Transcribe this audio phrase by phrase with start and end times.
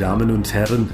[0.00, 0.88] Damen und Herren,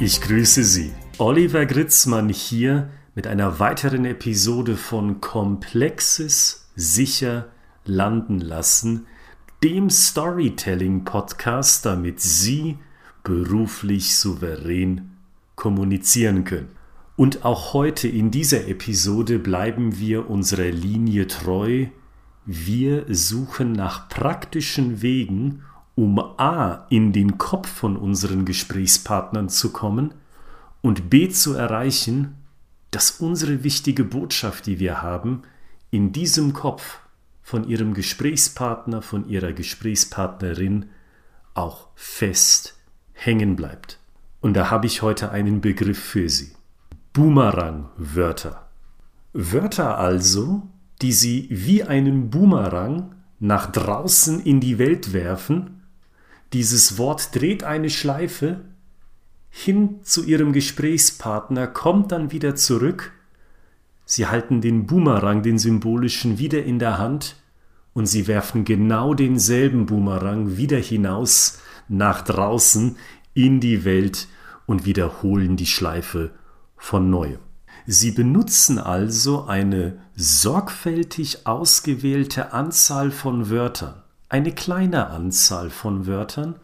[0.00, 0.90] ich grüße Sie.
[1.18, 7.48] Oliver Gritzmann hier mit einer weiteren Episode von Komplexes sicher
[7.84, 9.04] landen lassen,
[9.62, 12.78] dem Storytelling-Podcast, damit Sie
[13.22, 15.10] beruflich souverän
[15.54, 16.70] kommunizieren können.
[17.16, 21.88] Und auch heute in dieser Episode bleiben wir unserer Linie treu.
[22.46, 25.64] Wir suchen nach praktischen Wegen,
[25.98, 30.14] um A in den Kopf von unseren Gesprächspartnern zu kommen
[30.80, 32.36] und B zu erreichen,
[32.92, 35.42] dass unsere wichtige Botschaft, die wir haben,
[35.90, 37.00] in diesem Kopf
[37.42, 40.86] von ihrem Gesprächspartner, von ihrer Gesprächspartnerin
[41.54, 42.78] auch fest
[43.12, 43.98] hängen bleibt.
[44.40, 46.52] Und da habe ich heute einen Begriff für Sie.
[47.12, 48.68] Boomerang-Wörter.
[49.32, 50.62] Wörter also,
[51.02, 55.77] die Sie wie einen Boomerang nach draußen in die Welt werfen.
[56.52, 58.60] Dieses Wort dreht eine Schleife
[59.50, 63.12] hin zu Ihrem Gesprächspartner, kommt dann wieder zurück.
[64.04, 67.36] Sie halten den Boomerang, den symbolischen, wieder in der Hand
[67.92, 72.96] und Sie werfen genau denselben Boomerang wieder hinaus nach draußen
[73.34, 74.28] in die Welt
[74.66, 76.30] und wiederholen die Schleife
[76.76, 77.40] von neuem.
[77.86, 86.56] Sie benutzen also eine sorgfältig ausgewählte Anzahl von Wörtern, eine kleine Anzahl von Wörtern,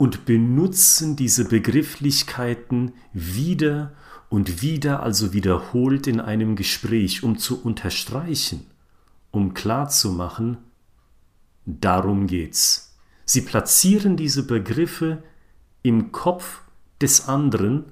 [0.00, 3.92] und benutzen diese Begrifflichkeiten wieder
[4.30, 8.64] und wieder, also wiederholt in einem Gespräch, um zu unterstreichen,
[9.30, 10.56] um klarzumachen,
[11.66, 12.96] darum geht's.
[13.26, 15.22] Sie platzieren diese Begriffe
[15.82, 16.62] im Kopf
[17.02, 17.84] des anderen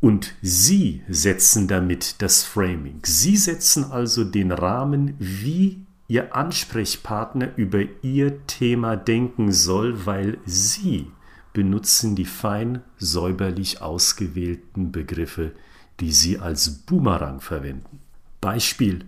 [0.00, 3.02] und Sie setzen damit das Framing.
[3.04, 11.12] Sie setzen also den Rahmen, wie Ihr Ansprechpartner über Ihr Thema denken soll, weil Sie
[11.52, 15.52] benutzen die fein säuberlich ausgewählten Begriffe,
[16.00, 18.00] die Sie als Boomerang verwenden.
[18.40, 19.04] Beispiel.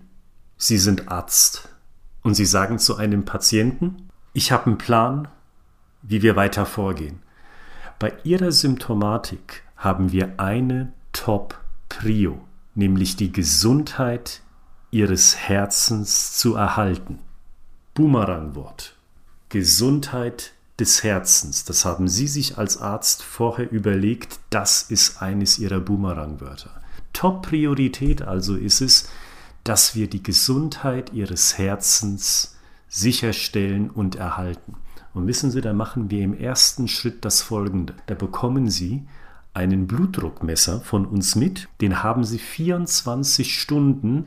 [0.57, 1.71] Sie sind Arzt
[2.23, 5.27] und Sie sagen zu einem Patienten, ich habe einen Plan,
[6.03, 7.19] wie wir weiter vorgehen.
[7.99, 12.39] Bei Ihrer Symptomatik haben wir eine Top-Prio,
[12.77, 14.41] nämlich die Gesundheit
[14.93, 17.19] ihres Herzens zu erhalten.
[17.95, 18.95] Boomerang-Wort.
[19.49, 21.65] Gesundheit des Herzens.
[21.65, 24.39] Das haben Sie sich als Arzt vorher überlegt.
[24.51, 26.71] Das ist eines Ihrer Boomerang-Wörter.
[27.15, 29.09] Top-Priorität also ist es,
[29.65, 32.57] dass wir die Gesundheit Ihres Herzens
[32.89, 34.75] sicherstellen und erhalten.
[35.15, 37.95] Und wissen Sie, da machen wir im ersten Schritt das Folgende.
[38.07, 39.07] Da bekommen Sie
[39.55, 41.69] einen Blutdruckmesser von uns mit.
[41.81, 44.27] Den haben Sie 24 Stunden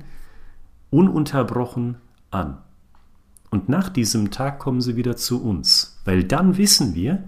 [0.95, 1.97] ununterbrochen
[2.31, 2.57] an.
[3.51, 7.23] Und nach diesem Tag kommen Sie wieder zu uns, weil dann wissen wir,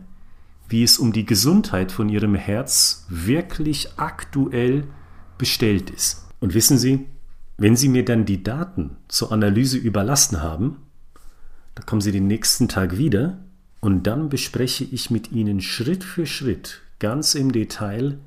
[0.70, 4.86] wie es um die Gesundheit von Ihrem Herz wirklich aktuell
[5.38, 6.26] bestellt ist.
[6.40, 7.08] Und wissen Sie,
[7.58, 10.78] wenn Sie mir dann die Daten zur Analyse überlassen haben,
[11.76, 13.38] dann kommen Sie den nächsten Tag wieder
[13.82, 18.18] und dann bespreche ich mit Ihnen Schritt für Schritt ganz im Detail,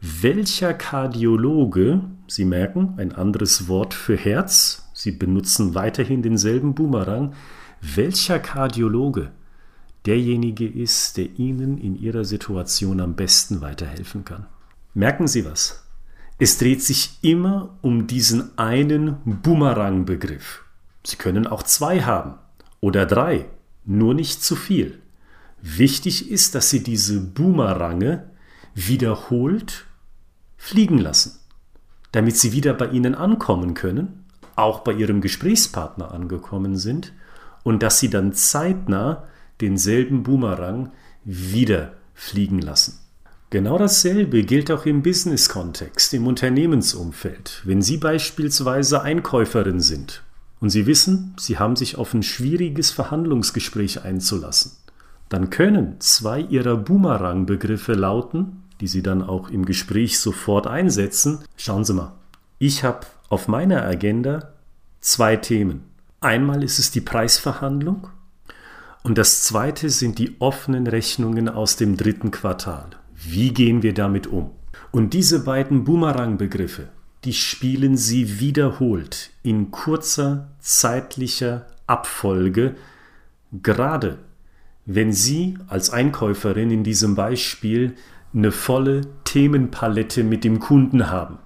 [0.00, 7.32] welcher Kardiologe, Sie merken, ein anderes Wort für Herz, Sie benutzen weiterhin denselben Boomerang,
[7.80, 9.30] welcher Kardiologe
[10.06, 14.46] derjenige ist, der Ihnen in Ihrer Situation am besten weiterhelfen kann.
[14.94, 15.84] Merken Sie was?
[16.40, 20.64] Es dreht sich immer um diesen einen Boomerang-Begriff.
[21.04, 22.34] Sie können auch zwei haben
[22.80, 23.46] oder drei,
[23.84, 24.98] nur nicht zu viel.
[25.62, 28.28] Wichtig ist, dass Sie diese Boomerange
[28.74, 29.86] wiederholt
[30.56, 31.38] fliegen lassen,
[32.10, 34.24] damit sie wieder bei Ihnen ankommen können,
[34.58, 37.12] auch bei Ihrem Gesprächspartner angekommen sind
[37.62, 39.24] und dass Sie dann zeitnah
[39.60, 40.92] denselben Boomerang
[41.24, 42.98] wieder fliegen lassen.
[43.50, 47.62] Genau dasselbe gilt auch im Business-Kontext, im Unternehmensumfeld.
[47.64, 50.22] Wenn Sie beispielsweise Einkäuferin sind
[50.60, 54.72] und Sie wissen, Sie haben sich auf ein schwieriges Verhandlungsgespräch einzulassen,
[55.28, 61.44] dann können zwei ihrer Boomerang-Begriffe lauten, die sie dann auch im Gespräch sofort einsetzen.
[61.56, 62.12] Schauen Sie mal,
[62.58, 64.54] ich habe auf meiner Agenda
[65.00, 65.84] zwei Themen.
[66.20, 68.08] Einmal ist es die Preisverhandlung
[69.02, 72.86] und das zweite sind die offenen Rechnungen aus dem dritten Quartal.
[73.14, 74.50] Wie gehen wir damit um?
[74.90, 76.88] Und diese beiden Boomerang-Begriffe,
[77.24, 82.76] die spielen Sie wiederholt in kurzer zeitlicher Abfolge,
[83.62, 84.18] gerade
[84.86, 87.94] wenn Sie als Einkäuferin in diesem Beispiel
[88.34, 91.38] eine volle Themenpalette mit dem Kunden haben,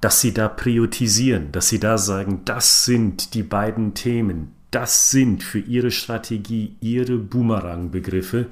[0.00, 5.42] dass Sie da priorisieren, dass Sie da sagen, das sind die beiden Themen, das sind
[5.42, 8.46] für Ihre Strategie Ihre Boomerang-Begriffe,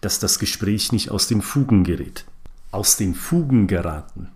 [0.00, 2.24] dass das Gespräch nicht aus den Fugen gerät.
[2.70, 4.28] Aus den Fugen geraten.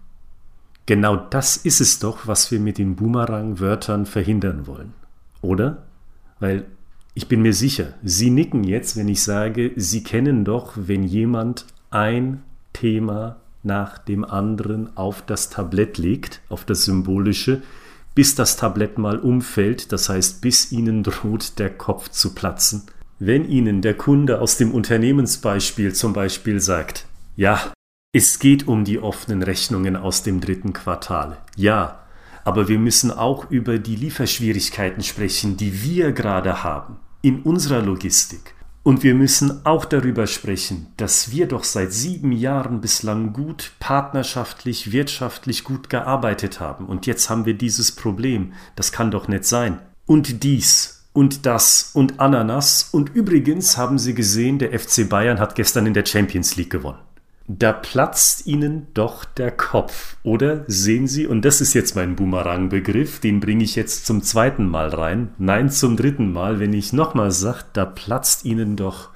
[0.87, 4.95] Genau das ist es doch, was wir mit den Boomerang-Wörtern verhindern wollen.
[5.41, 5.85] Oder?
[6.41, 6.67] Weil
[7.15, 11.67] ich bin mir sicher, Sie nicken jetzt, wenn ich sage, Sie kennen doch, wenn jemand
[11.91, 12.43] ein
[12.73, 17.63] Thema nach dem anderen auf das Tablett legt, auf das Symbolische,
[18.15, 22.83] bis das Tablett mal umfällt, das heißt, bis Ihnen droht der Kopf zu platzen.
[23.19, 27.07] Wenn Ihnen der Kunde aus dem Unternehmensbeispiel zum Beispiel sagt,
[27.37, 27.73] ja,
[28.13, 32.01] es geht um die offenen Rechnungen aus dem dritten Quartal, ja,
[32.45, 38.55] aber wir müssen auch über die Lieferschwierigkeiten sprechen, die wir gerade haben in unserer Logistik.
[38.85, 44.91] Und wir müssen auch darüber sprechen, dass wir doch seit sieben Jahren bislang gut partnerschaftlich,
[44.91, 46.87] wirtschaftlich gut gearbeitet haben.
[46.87, 48.55] Und jetzt haben wir dieses Problem.
[48.75, 49.79] Das kann doch nicht sein.
[50.05, 52.89] Und dies und das und Ananas.
[52.91, 56.99] Und übrigens haben Sie gesehen, der FC Bayern hat gestern in der Champions League gewonnen.
[57.49, 60.65] Da platzt Ihnen doch der Kopf, oder?
[60.69, 64.89] Sehen Sie, und das ist jetzt mein Boomerang-Begriff, den bringe ich jetzt zum zweiten Mal
[64.89, 69.11] rein, nein zum dritten Mal, wenn ich nochmal sage, da platzt Ihnen doch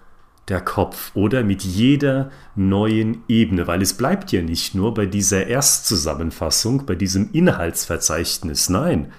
[0.49, 1.45] der Kopf, oder?
[1.45, 7.31] Mit jeder neuen Ebene, weil es bleibt ja nicht nur bei dieser Erstzusammenfassung, bei diesem
[7.33, 9.13] Inhaltsverzeichnis, nein,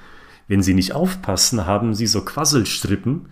[0.49, 3.29] wenn Sie nicht aufpassen, haben Sie so Quasselstrippen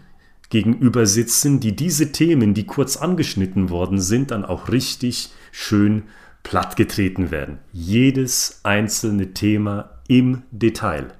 [0.49, 6.03] gegenüber sitzen, die diese Themen, die kurz angeschnitten worden sind, dann auch richtig schön
[6.43, 7.59] plattgetreten werden.
[7.71, 11.13] Jedes einzelne Thema im Detail.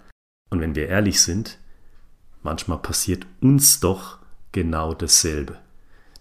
[0.49, 1.57] Und wenn wir ehrlich sind,
[2.43, 4.19] manchmal passiert uns doch
[4.51, 5.57] genau dasselbe.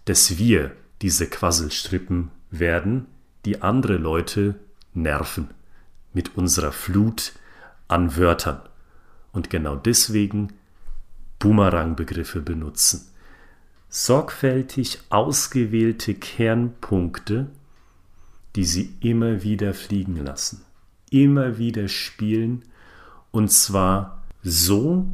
[0.05, 0.71] Dass wir
[1.01, 3.05] diese Quasselstrippen werden,
[3.45, 4.55] die andere Leute
[4.93, 5.49] nerven
[6.13, 7.33] mit unserer Flut
[7.87, 8.61] an Wörtern
[9.31, 10.53] und genau deswegen
[11.45, 13.07] Boomerang-Begriffe benutzen.
[13.87, 17.45] Sorgfältig ausgewählte Kernpunkte,
[18.55, 20.63] die Sie immer wieder fliegen lassen,
[21.11, 22.63] immer wieder spielen
[23.29, 25.05] und zwar so,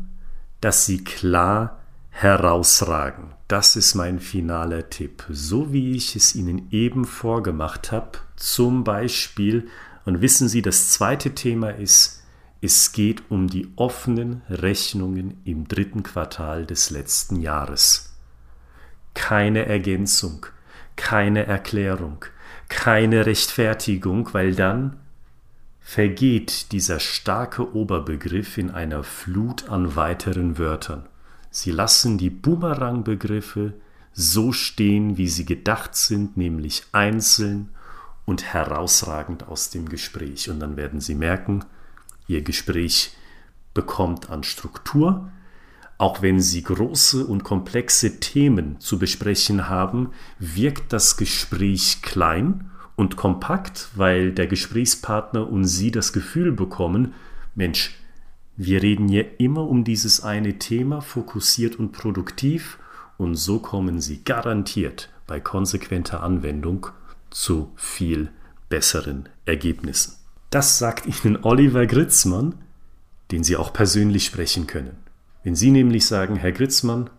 [0.61, 1.79] dass sie klar
[2.11, 3.33] herausragen.
[3.49, 5.25] Das ist mein finaler Tipp.
[5.29, 9.67] So wie ich es Ihnen eben vorgemacht habe, zum Beispiel,
[10.05, 12.20] und wissen Sie, das zweite Thema ist,
[12.61, 18.13] es geht um die offenen Rechnungen im dritten Quartal des letzten Jahres.
[19.15, 20.45] Keine Ergänzung,
[20.95, 22.23] keine Erklärung,
[22.69, 24.97] keine Rechtfertigung, weil dann
[25.79, 31.07] vergeht dieser starke Oberbegriff in einer Flut an weiteren Wörtern.
[31.49, 33.73] Sie lassen die Boomerang-Begriffe
[34.13, 37.69] so stehen, wie sie gedacht sind, nämlich einzeln
[38.25, 40.49] und herausragend aus dem Gespräch.
[40.49, 41.65] Und dann werden Sie merken,
[42.31, 43.11] Ihr Gespräch
[43.73, 45.29] bekommt an Struktur.
[45.97, 53.17] Auch wenn Sie große und komplexe Themen zu besprechen haben, wirkt das Gespräch klein und
[53.17, 57.13] kompakt, weil der Gesprächspartner und Sie das Gefühl bekommen,
[57.53, 57.97] Mensch,
[58.55, 62.79] wir reden hier immer um dieses eine Thema, fokussiert und produktiv,
[63.17, 66.87] und so kommen Sie garantiert bei konsequenter Anwendung
[67.29, 68.29] zu viel
[68.69, 70.20] besseren Ergebnissen.
[70.51, 72.55] Das sagt Ihnen Oliver Gritzmann,
[73.31, 74.97] den Sie auch persönlich sprechen können.
[75.45, 77.09] Wenn Sie nämlich sagen, Herr Gritzmann,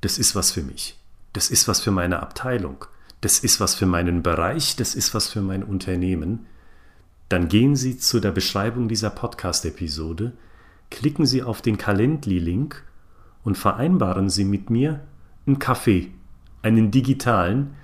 [0.00, 0.98] das ist was für mich,
[1.34, 2.86] das ist was für meine Abteilung,
[3.20, 6.46] das ist was für meinen Bereich, das ist was für mein Unternehmen,
[7.28, 10.32] dann gehen Sie zu der Beschreibung dieser Podcast-Episode,
[10.90, 12.82] klicken Sie auf den Calendly-Link
[13.44, 15.00] und vereinbaren Sie mit mir
[15.46, 16.12] einen Kaffee,
[16.62, 17.74] einen digitalen,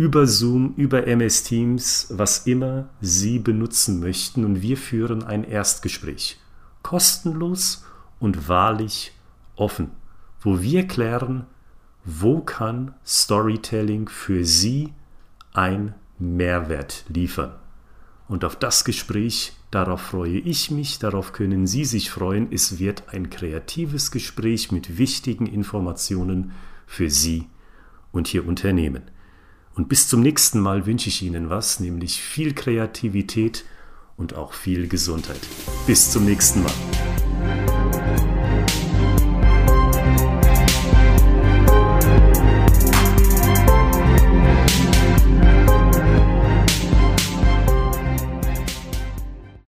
[0.00, 6.40] über Zoom, über MS Teams, was immer Sie benutzen möchten und wir führen ein Erstgespräch.
[6.82, 7.84] Kostenlos
[8.18, 9.12] und wahrlich
[9.56, 9.90] offen,
[10.40, 11.44] wo wir klären,
[12.06, 14.94] wo kann Storytelling für Sie
[15.52, 17.52] ein Mehrwert liefern.
[18.26, 22.50] Und auf das Gespräch, darauf freue ich mich, darauf können Sie sich freuen.
[22.50, 26.52] Es wird ein kreatives Gespräch mit wichtigen Informationen
[26.86, 27.48] für Sie
[28.12, 29.02] und Ihr Unternehmen.
[29.80, 33.64] Und bis zum nächsten Mal wünsche ich Ihnen was, nämlich viel Kreativität
[34.18, 35.40] und auch viel Gesundheit.
[35.86, 37.09] Bis zum nächsten Mal.